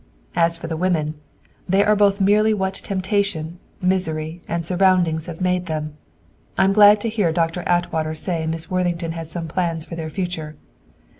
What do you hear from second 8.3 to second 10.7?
Miss Worthington has some plans for their future.